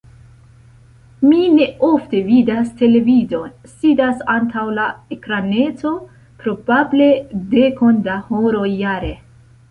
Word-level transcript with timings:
Mi 1.31 1.39
neofte 1.55 2.21
vidas 2.29 2.71
televidon, 2.79 3.51
sidas 3.73 4.23
antaŭ 4.35 4.63
la 4.77 4.85
ekraneto 5.17 5.91
probable 6.45 7.11
dekon 7.53 8.01
da 8.09 8.17
horoj 8.31 8.65
jare. 8.77 9.11